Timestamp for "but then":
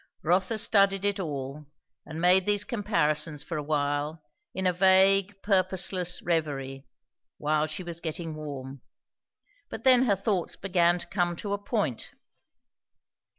9.69-10.05